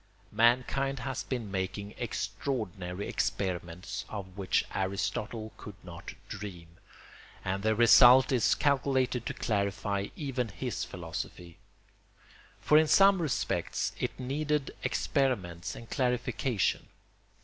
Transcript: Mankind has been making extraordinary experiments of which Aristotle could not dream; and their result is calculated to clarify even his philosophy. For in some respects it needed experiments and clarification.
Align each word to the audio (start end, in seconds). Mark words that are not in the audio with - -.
Mankind 0.31 0.97
has 1.01 1.21
been 1.23 1.51
making 1.51 1.93
extraordinary 1.99 3.07
experiments 3.07 4.03
of 4.09 4.35
which 4.35 4.65
Aristotle 4.73 5.51
could 5.57 5.75
not 5.83 6.15
dream; 6.27 6.77
and 7.45 7.61
their 7.61 7.75
result 7.75 8.31
is 8.31 8.55
calculated 8.55 9.27
to 9.27 9.35
clarify 9.35 10.07
even 10.15 10.47
his 10.47 10.83
philosophy. 10.83 11.59
For 12.61 12.79
in 12.79 12.87
some 12.87 13.21
respects 13.21 13.93
it 13.99 14.19
needed 14.19 14.71
experiments 14.81 15.75
and 15.75 15.87
clarification. 15.87 16.87